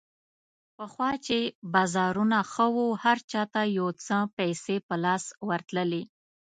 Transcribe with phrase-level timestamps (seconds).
[0.77, 1.39] پخوا چې
[1.73, 6.03] بازارونه ښه وو، هر چا ته یو څه پیسې په لاس ورتللې.